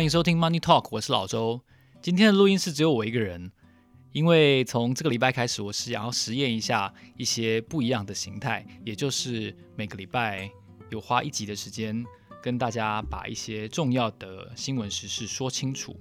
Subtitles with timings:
[0.00, 1.60] 欢迎收听 Money Talk，我是老周。
[2.00, 3.52] 今天的录音室只有我一个人，
[4.12, 10.50] 因为从这个礼拜开始，我是想要实验一下一些不一样的形态，也就是每个礼拜
[10.88, 12.02] 有花一集的时间，
[12.40, 15.94] 跟大家把一些重要的新闻时事说清楚。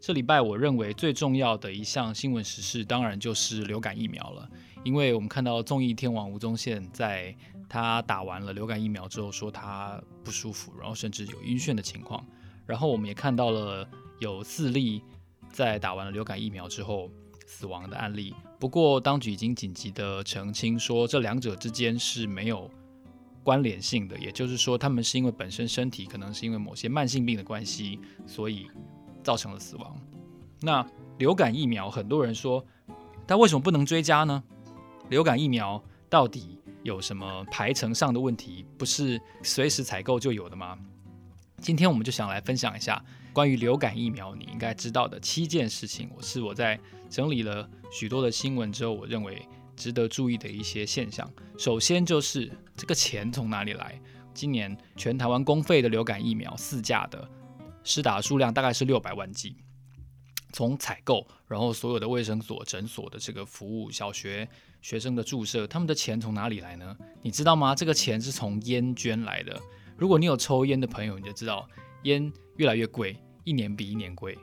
[0.00, 4.50] 这礼拜我认为最重要的一项新闻时事，当然就是流感疫苗了，
[4.82, 7.32] 因为我们看到综艺天王吴宗宪在
[7.68, 12.26] 他打完了流感疫苗之后，说他不舒服，然后甚至有晕眩的情况。
[12.66, 13.88] 然后我们也看到了
[14.18, 15.02] 有四例
[15.50, 17.10] 在打完了流感疫苗之后
[17.46, 18.34] 死亡的案例。
[18.58, 22.70] 不过当局已经紧急的澄清说，这两者之间是没有
[23.42, 28.68] 关联性的，也就是说，他们是因为本身身体可能是因为某些慢性病的关系，所以
[29.22, 29.96] 造成了死亡。
[30.60, 30.84] 那
[31.18, 32.64] 流感疫苗，很多人说，
[33.26, 34.42] 但为什么不能追加呢？
[35.10, 38.64] 流感疫苗到底有什么排程上的问题？
[38.76, 40.78] 不是随时采购就有的吗？
[41.60, 46.10] 今天我们就想来分享一下关于流感疫苗你应该知道的七件事情。
[46.14, 49.46] 我是我在整理了许多的新闻之后，我认为
[49.76, 51.30] 值得注意的一些现象。
[51.58, 54.00] 首先就是这个钱从哪里来？
[54.34, 57.28] 今年全台湾公费的流感疫苗四价的
[57.82, 59.56] 施打数量大概是六百万剂。
[60.52, 64.48] 从采购，然后所有的卫生所、诊所的这个服务、小学
[64.80, 66.96] 学生的注射，他们的钱从哪里来呢？
[67.22, 67.74] 你知道吗？
[67.74, 69.60] 这个钱是从烟捐来的。
[69.96, 71.68] 如果你有抽烟的朋友，你就知道
[72.02, 74.38] 烟越来越贵，一年比一年贵。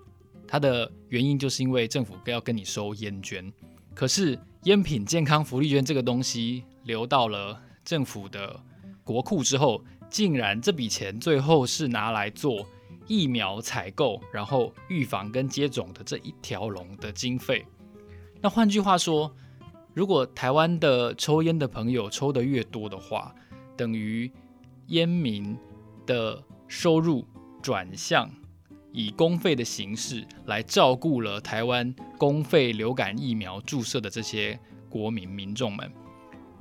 [0.48, 3.52] 它的原因就是因为政府要跟你收烟捐。
[3.94, 8.60] 可是烟品健康福利捐这个东西流到了政府的
[9.04, 12.66] 国库之后，竟然这笔钱最后是拿来做
[13.08, 17.66] 疫苗采购，然后预防跟接种的这一条龙的经费。
[18.42, 19.34] 那换句话说，
[19.94, 23.34] 如果台湾的抽烟的朋友抽得越多的话，
[23.78, 24.32] 等于
[24.88, 25.58] 烟民
[26.06, 27.26] 的收入
[27.62, 28.30] 转向
[28.92, 34.60] 以公费的形式来照顾了台湾公费流感疫苗注射的这些
[34.90, 35.92] 国民民众们，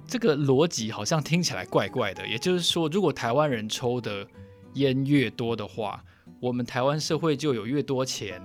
[0.07, 2.27] 这个逻辑好像听起来怪怪的。
[2.27, 4.27] 也就是说，如果台湾人抽的
[4.75, 6.03] 烟越多的话，
[6.41, 8.41] 我们台湾社会就有越多钱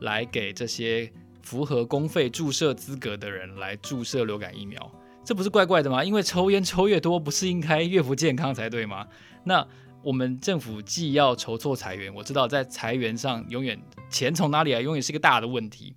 [0.00, 1.12] 来给这些
[1.42, 4.90] 符合公费注射资格的人来注射流感疫苗。
[5.26, 6.04] 这不是怪怪的吗？
[6.04, 9.08] 因为抽烟抽越多，不是应该越不健康才对吗？
[9.42, 9.66] 那
[10.00, 13.76] 我们政府既要筹措财源，我知道在财源上永远
[14.08, 15.92] 钱从哪里来，永远是个大的问题。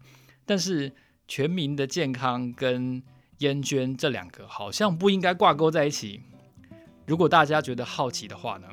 [0.48, 0.92] 但是
[1.28, 3.04] 全民的健康跟
[3.38, 6.20] 烟捐这两个好像不应该挂钩在一起。
[7.06, 8.68] 如果大家觉得好奇的话呢，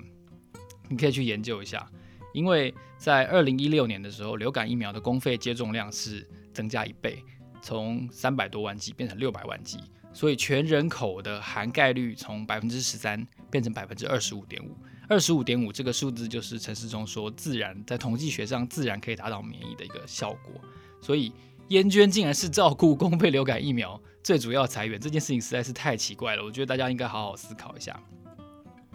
[0.89, 1.87] 你可以去研究一下。
[2.33, 7.23] 因为在二零一六年的时候，流感疫苗的公费接种量是增加一倍，
[7.61, 9.79] 从三百多万剂变成六百万剂。
[10.17, 14.75] 所以全人口的含盖率从百分之十三变成百分之二十五点五，
[15.11, 20.55] 二十五点五这个数字就是陈时中说自然在统计学上自然可以达到免疫的一个效果。
[21.03, 21.31] 所以
[21.69, 26.43] 烟捐竟然是照顾公费流感疫苗最主要财源，这件事情实在是太奇怪了。
[26.43, 28.03] 我觉得大家应该好好思考一下。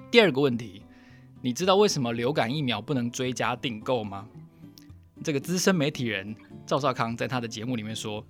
[0.09, 0.81] 第二个问题，
[1.39, 4.27] 你知道为什么流感疫苗不能追加订购吗？
[5.23, 8.25] 这个资深媒体人赵少康在他的节目里面说，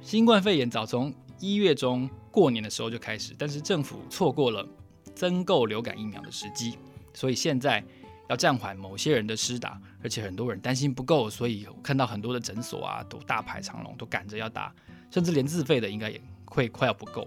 [0.00, 4.66] 新冠肺炎早从一月中过年的时候就开始，但是政府错过了
[5.14, 6.78] 增购流感疫苗的时机，
[7.12, 7.84] 所以现在
[8.28, 14.72] 要暂缓某些人的施打，而且很多人担心不够，所以看到很多的诊所啊都大排长龙，都赶着要打，
[15.10, 17.26] 甚至连自费的应该也会快要不够。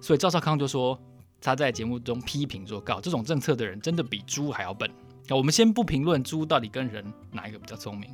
[0.00, 0.98] 所以赵少康就说
[1.40, 4.90] 他在节目中批评说，搞这种政策的人真的比猪还要笨。
[5.28, 8.10] 那我们先不评论猪到底跟人哪一个比较聪明，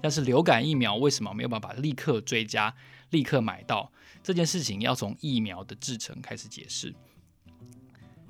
[0.00, 2.74] 但是流感疫苗为什么没有办法立刻追加？
[3.14, 3.90] 立刻买到
[4.24, 6.92] 这件事情要从疫苗的制成开始解释。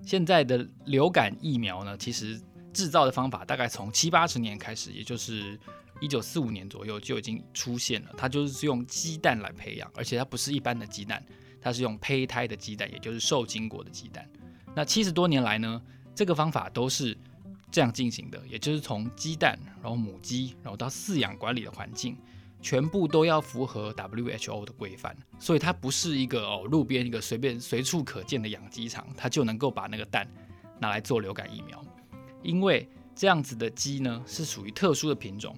[0.02, 2.38] 现在的流感疫苗呢，其实
[2.74, 5.58] 制造的方法大概从七八十年开始，也就是
[6.02, 8.10] 一九四五年左右就已经出现了。
[8.14, 11.24] 它就是用鸡蛋来培养，而且它不是一般的鸡蛋，
[11.62, 14.28] 它是用胚胎的鸡蛋，也就是受精过的鸡蛋。
[14.74, 15.80] 那七十多年来呢，
[16.14, 17.16] 这个方法都是
[17.70, 22.14] 这样进行的，也就是从鸡蛋，然后母鸡，然后到饲养管理的环境。
[22.64, 30.26] 全部都要符合 WHO 的规范，所以它不是一个哦路边一个随便随处可见的养鸡场，它就能够把那个蛋
[30.80, 31.84] 拿来做流感疫苗。
[32.42, 35.54] 因为这样子的鸡呢是属于特殊的品种，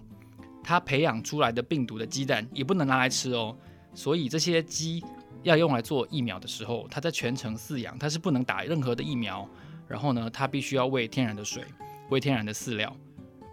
[0.64, 3.56] 它培养出来的病毒的鸡蛋也不能拿来吃哦。
[3.94, 5.00] 所以这些鸡
[5.44, 9.48] 要用来做疫苗的时候，它在全程饲养，它是不能打任何的疫苗。
[9.86, 11.62] 然后呢，它必须要喂天然的水，
[12.10, 12.92] 喂天然的饲料，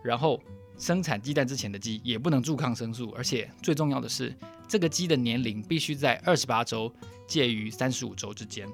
[0.03, 0.41] 然后。
[0.77, 4.35] 生产鸡蛋之前的鸡也不能注抗生素，而且最重要的是，
[4.67, 6.93] 这个鸡的年龄必须在二十八周，
[7.27, 8.67] 介于三十五周之间，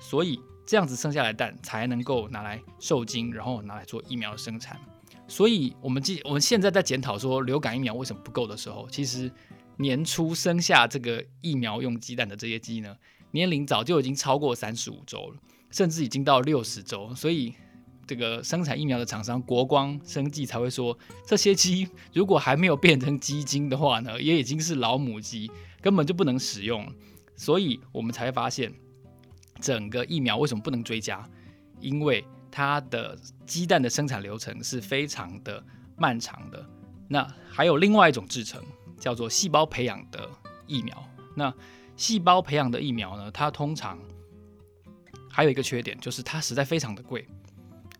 [0.00, 4.78] 所以这样子生下来蛋才能够拿来受精，然后拿来做疫苗的生产。
[5.26, 9.30] 所以我们今我们现在在检讨说流感疫苗为什么不够的时候，其实
[9.78, 12.96] 年初生下这个疫苗用鸡蛋的这些鸡呢，
[13.32, 15.36] 年龄早就已经超过三十五周了，
[15.70, 17.54] 甚至已经到六十周，所以。
[18.08, 25.50] 这个生产疫苗的厂商国光生技才会说，这些鸡如果还没有变成鸡精的话呢，也已经是老母鸡，
[25.82, 26.90] 根本就不能使用。
[27.36, 28.72] 所以我们才发现，
[29.60, 31.28] 整个疫苗为什么不能追加？
[31.80, 33.14] 因为它的
[33.46, 35.62] 鸡蛋的生产流程是非常的
[35.94, 36.66] 漫长的。
[37.08, 38.64] 那还有另外一种制程，
[38.98, 40.26] 叫做细胞培养的
[40.66, 41.06] 疫苗。
[41.36, 41.52] 那
[41.94, 43.98] 细胞培养的疫苗呢，它通常
[45.30, 47.28] 还有一个缺点，就是它实在非常的贵。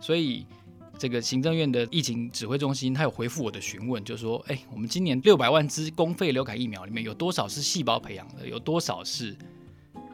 [0.00, 0.46] 所以，
[0.96, 9.36] 这个行政院的疫情指挥中心，他有回复我的询问，就是说，哎，我们今年六百万支公费流感疫苗里面有多少是细胞培养的，有多少是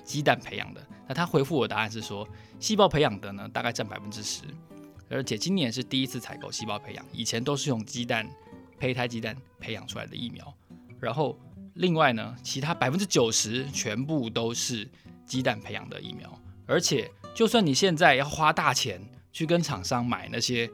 [0.04, 0.86] 鸡蛋培养的？
[1.06, 2.26] 那他回复我的答案是说，
[2.58, 4.42] 细胞培养的呢，大概占百分之十，
[5.08, 8.28] 而且今年是第一次采购细胞培养，以前都是用鸡蛋、
[8.78, 10.54] 胚胎鸡蛋培养出来的疫苗。
[10.98, 11.38] 然后，
[11.74, 14.88] 另外呢，其他百分之九十全部都是
[15.26, 19.00] 鸡蛋培养的疫苗，而且就算你现在要花大钱。
[19.34, 20.70] 去跟厂商买那些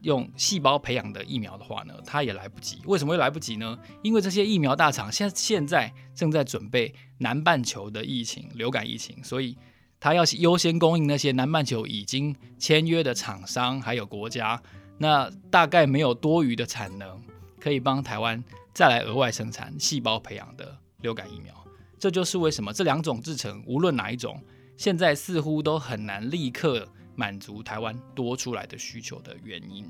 [0.00, 2.80] 用细胞培养的疫苗的话呢，它也来不及。
[2.86, 3.78] 为什么会来不及呢？
[4.02, 9.56] 因为这些疫苗大厂现现在正在准备南半球的疫情，流感疫情，所以
[10.00, 14.60] 它要优先供应那些南半球已经签约的厂商还有国家。
[14.98, 17.20] 那大概没有多余的产能
[17.60, 21.54] 可以帮台湾再来额外生产细胞培养的流感疫苗。
[21.98, 24.42] 这就是为什么这两种制成，无论哪一种，
[24.76, 26.88] 现在似乎都很难立刻。
[27.14, 29.84] 满足台湾多出来的需求的原因。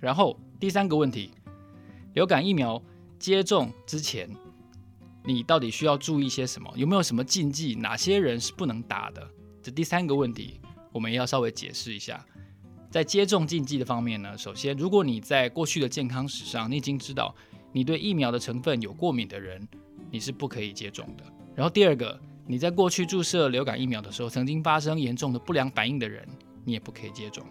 [0.00, 1.30] 然后第三个问题，
[2.14, 2.82] 流感疫苗
[3.18, 4.28] 接种之前，
[5.24, 6.72] 你到底需要注意些什么？
[6.76, 7.74] 有没有什么禁忌？
[7.74, 9.28] 哪些人是不能打的？
[9.62, 10.60] 这第三个问题，
[10.90, 12.24] 我们要稍微解释一下。
[12.90, 17.34] 在接种禁忌的方面呢，首先，如果你在过去的健康史上，你已经知道
[17.72, 19.66] 你对疫苗的成分有过敏的人，
[20.10, 21.24] 你是不可以接种的。
[21.54, 22.20] 然后第二个。
[22.46, 26.26] 你在过去注射流感疫苗的时候，曾经发生严重的不良反应的人，
[26.64, 27.44] 你也不可以接种。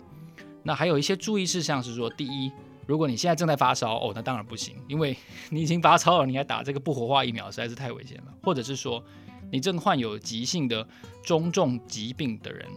[0.64, 2.52] 那还有一些注意事项是说，第一，
[2.86, 5.18] 如果你现在正在发烧，哦，那当然不行，因为
[5.50, 8.34] 你已经发烧了，你还打这个不活化疫苗，实在是太危险了。
[8.44, 9.04] 或者是说，
[9.50, 10.88] 你正患有急性的
[11.24, 12.68] 中重疾病的人，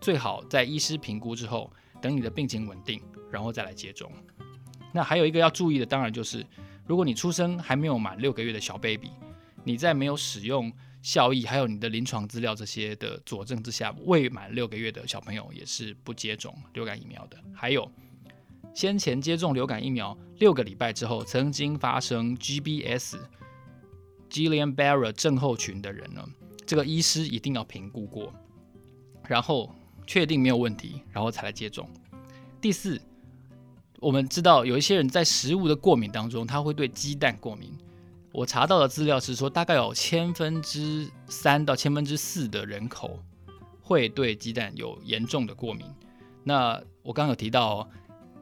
[0.00, 4.12] 最好在医师评估之后，等你的病情稳定，然后再来接种。
[4.92, 6.46] 那还有一个要注意的，当然就是，
[6.86, 9.10] 如果你出生还没有满六个月的小 baby，
[9.64, 10.70] 你在没有使用
[11.02, 17.36] 效益还有你的临床资料这些的佐证之下，未满六个月的小朋友也是不接种流感疫苗的。
[17.52, 17.90] 还有，
[18.72, 23.16] 先前接种流感疫苗六个礼拜之后，曾经发生 GBS
[24.30, 26.24] Guillain-Barré 症候群的人呢，
[26.64, 28.32] 这个医师一定要评估过，
[29.26, 29.74] 然后
[30.06, 31.90] 确定没有问题，然后才来接种。
[32.60, 33.00] 第四，
[33.98, 37.76] 我们知道有一些人在食物的过敏当中，他会对鸡蛋过敏。
[38.32, 43.22] 我查到的资料是说，大概有千分之三到千分之四的人口
[43.80, 45.86] 会对鸡蛋有严重的过敏。
[46.42, 47.86] 那我刚刚有提到，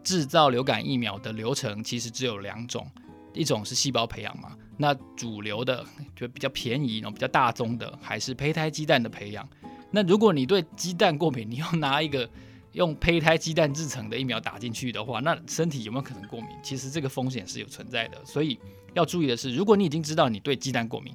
[0.04, 2.88] 制造流感疫苗的流程其实只有两种，
[3.34, 5.84] 一种是细胞培养嘛，那主流的
[6.14, 9.46] 就比较便宜、比较大宗的还是胚胎鸡蛋的培养。
[9.90, 12.30] 那如果你对鸡蛋过敏，你要拿一个
[12.72, 16.50] 用胚胎鸡蛋制成的疫苗打进去的话，那身体有没有可能过敏？
[16.62, 18.58] 其实这个风险是有存在的，所以。
[18.92, 21.14] 要注意的是，如果你已经知道你对鸡蛋过敏，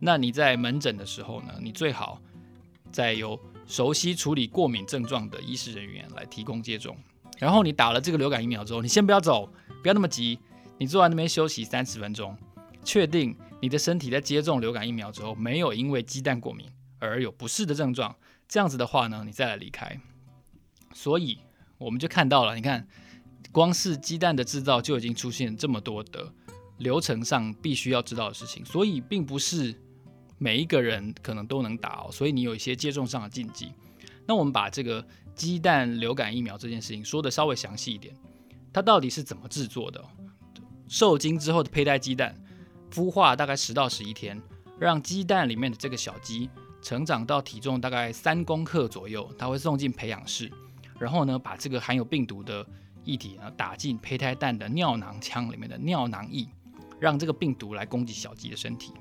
[0.00, 2.18] 那你在门诊的时候呢，你最好
[2.90, 6.96] 再由熟悉处理过敏症状的医师人员来提供接种。
[7.36, 10.38] 然后你打了这个流感疫苗之后，你先不要走，不要那么急，
[10.78, 12.34] 你坐在那边休息三十分钟，
[12.82, 18.16] 确定你的身体在接种流感疫苗之后没有因为鸡蛋过敏而有不适的症状，
[18.48, 20.00] 这样子的话呢，你再来离开。
[20.92, 21.38] 所以
[21.78, 22.86] 我们就看到了，你看，
[23.52, 26.32] 光是鸡蛋的制造就已经出现这么多的。
[26.78, 29.74] 流程上必须要知道的事情，所以并不是
[30.38, 33.72] 每一个人可能都能打哦，所以你有一些接种上的禁忌。
[34.24, 35.04] 那我们把这个
[35.34, 38.14] 鸡蛋流感疫苗这件事情说得稍微详细一点，
[38.72, 40.00] 它到底是怎么制作的？
[40.86, 42.32] 受精之后的胚胎鸡蛋
[42.92, 44.40] 孵化大概十到十一天，
[44.78, 46.48] 让鸡蛋里面的这个小鸡
[46.80, 50.48] 成长到体重大概三公克左右，它会送进培养室，
[50.98, 52.66] 然后呢，把这个含有病毒的
[53.04, 56.46] 液体呢打进胚胎蛋的尿囊腔里面的尿囊液。
[57.00, 58.92] 让这个病毒来攻击小鸡的身体，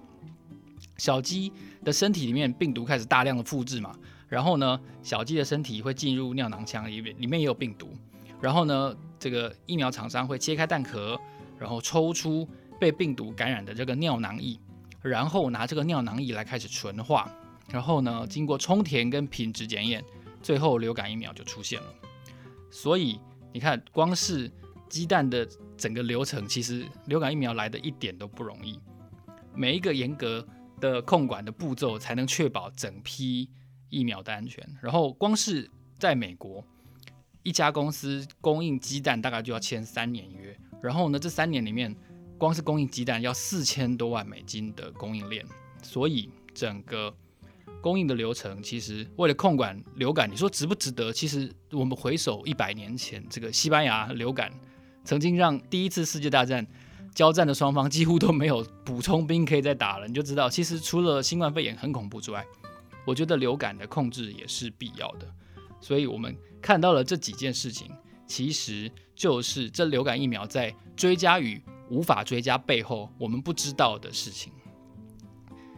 [0.98, 1.52] 小鸡
[1.84, 3.92] 的身体里面病毒开始大量的复制嘛，
[4.30, 7.90] 然后呢，小鸡的身体会进入尿囊腔里面，里面也有病毒，
[8.40, 11.20] 然后呢，这个疫苗厂商会切开蛋壳，
[11.58, 12.48] 然后抽出
[12.80, 14.60] 被病毒感染的这个尿囊液，
[15.02, 17.28] 然后拿这个尿囊液来开始纯化，
[17.72, 20.04] 然后呢，经过充填跟品质检验，
[20.42, 21.94] 最后流感疫苗就出现了。
[22.70, 23.20] 所以
[23.54, 24.52] 你看，光是
[24.90, 28.80] 鸡蛋的整个流程，其实流感疫苗来的一点都不容易。
[29.56, 30.46] 每一个严格
[30.80, 33.50] 的控管的步骤，才能确保整批
[33.90, 34.64] 疫苗的安全。
[34.82, 36.64] 然后，光是在美国，
[37.42, 40.56] 一家公司供应鸡蛋大概就要签三年约。
[40.82, 41.96] 然后呢，这三年里面，
[42.38, 45.44] 光是供应鸡蛋要四千多万美金的供应链。
[45.82, 47.16] 所以，整个
[47.82, 51.12] 供应的流程，其实为了控管流感，你说值不值得？
[51.12, 54.52] 其实，我们回首一百年前，这个西班牙流感
[55.04, 56.66] 曾经让第一次世界大战。
[57.16, 62.46] 交战的双方几乎都没有补充兵可以再打了，你就知道，其实除了新冠肺炎很恐怖之外，
[63.08, 65.28] 我觉得流感的控制也是必要的。
[65.82, 67.90] 所以我们看到了这几件事情，
[68.28, 74.54] 其实就是这流感疫苗在追加与无法追加背后我们不知道的事情。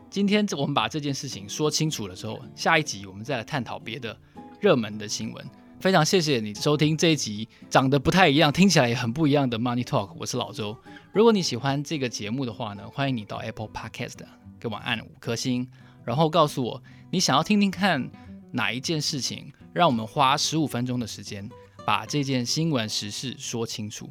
[0.10, 4.18] 今天我们把这件事情说清楚了之后，下一集我们再来探讨别的
[4.60, 5.46] 热门的新闻。
[5.80, 10.12] 非常谢谢你收听这一集长得不太一样，听起来也很不一样的 Money Talk。
[10.18, 10.76] 我是老周。
[11.14, 14.16] 如果你喜欢这个节目的话呢，欢迎你到 Apple Podcast
[14.60, 15.70] 给我按五颗星，
[16.04, 18.10] 然后告诉我你想要听听看
[18.52, 21.48] 哪一件事情，让我们花十五分钟的时间
[21.86, 24.10] 把这件新闻时事说清楚。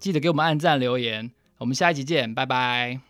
[0.00, 3.05] 记得给我们按赞留言，我们下一集见，拜拜。